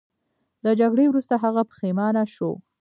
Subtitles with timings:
[0.63, 2.51] د جګړې وروسته هغه پښیمانه شو.